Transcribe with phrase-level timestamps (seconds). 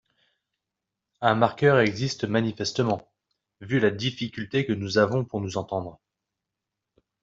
[1.21, 3.13] Un marqueur existe manifestement,
[3.59, 6.01] vu la difficulté que nous avons pour nous entendre.